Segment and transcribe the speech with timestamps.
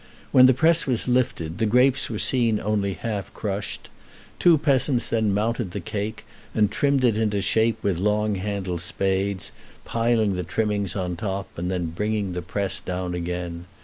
[0.31, 3.87] When the press was lifted, the grapes were seen only half crushed.
[4.39, 9.51] Two peasants then mounted the cake, and trimmed it into shape with long handled spades,
[9.85, 13.67] piling the trimmings on top, and then bringing the press down again.